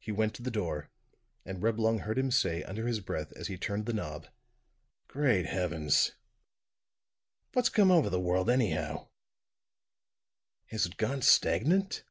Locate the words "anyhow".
8.50-9.06